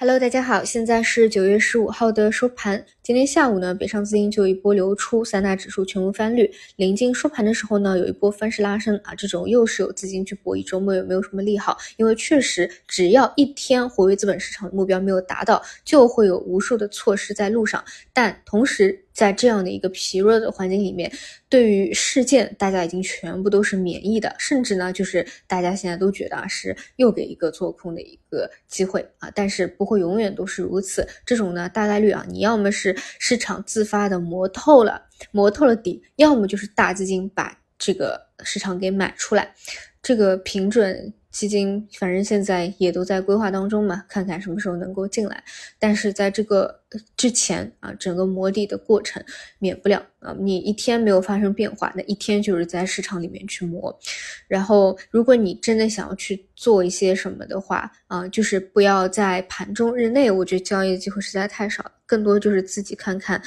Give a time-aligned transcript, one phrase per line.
[0.00, 2.86] Hello，大家好，现在是九月十五号的收盘。
[3.02, 6.48] 今天下午呢，北上资金就一波流出，三大指数全部翻绿。
[6.76, 11.76] 临近收盘的时候呢，有一波翻式拉升啊，这种又是有资金去博弈周末有没有什么利好？
[11.96, 17.84] 因为确实，只要一天活跃资本市场的目标没有达到，就会有无数的措施在路上。
[18.12, 21.10] 但同时，在这样的一个疲弱的环境里面，
[21.48, 31.04] 对于事件，大家已经全部都是免疫的，甚至呢，就是大家现在都觉得啊，是又给一个做空的一个机会啊，但是不会永远都是如此。
[31.26, 35.02] 这种呢，大概率啊，你要么是市场自发的磨透了，
[35.32, 39.52] 磨透了底，要么就是大资金把这个市场给买出来，
[40.00, 41.12] 这个平准。
[41.30, 45.42] 基金反正现在也都在规划当中嘛，看看什么时候能够进来。
[45.78, 46.80] 但是在这个
[47.16, 49.22] 之前啊，整个磨底的过程
[49.58, 53.96] 免不了啊，你一天没有发生变化，那一天就是在市场里面去磨。
[54.48, 63.40] 然后，如果你真的想要去做一些什么的话啊，就是不要在盘中日内，我觉得交易的机会实在太少，更多就是自己看看。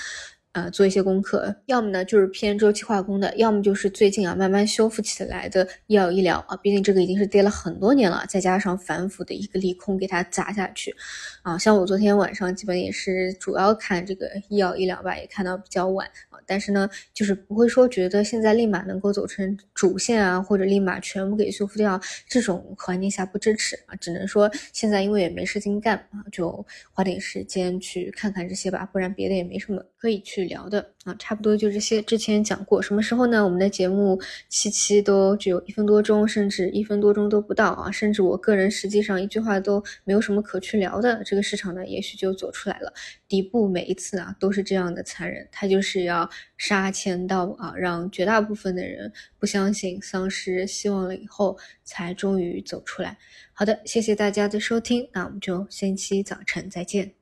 [0.54, 10.94] 呃，做一些功课，要么呢就是偏周期化工的，要么就是最近啊慢慢修复起来的医药医疗啊，毕竟这个已经是跌了很多年了，再加上反腐的一个利空给它砸下去，
[11.42, 30.42] 啊，像我昨天晚上基本也是主要看这个医药医疗吧，也看到比较晚啊，但是呢，就是不会说觉得现在立马能够走成主线啊，或者立马全部给修复掉，这种环境下不支持啊，只能说现在因为也没事情干啊，就花点时间去看看这些吧，不然别的也没什么可以去。
[30.52, 32.02] 聊的啊，差不多就这些。
[32.02, 33.44] 之前讲过，什么时候呢？
[33.44, 37.90] 我们的节目期期都只有一分多钟，甚至一分多钟都不到啊！
[37.92, 41.24] 甚至我个人实际上一句话都没有什么可去聊的。
[41.24, 42.92] 这个市场呢，也许就走出来了。
[43.28, 53.18] 底部每一次啊，都是这样的残忍，它就是要杀千刀啊，让绝大部分的人不相信、丧失希望了以后，才终于走出来。
[53.54, 57.21] 好的，谢谢大家的收听，那我们就星期早晨再见。